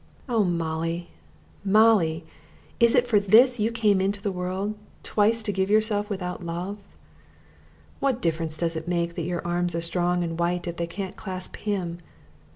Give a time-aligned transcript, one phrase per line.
[0.27, 1.11] Oh, Molly,
[1.63, 2.25] Molly,
[2.79, 6.79] is it for this you came into the world, twice to give yourself without love?
[7.99, 11.15] What difference does it make that your arms are strong and white if they can't
[11.15, 11.99] clasp him?